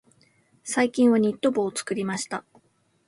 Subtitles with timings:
[0.63, 2.43] 最近はニット帽を作りました。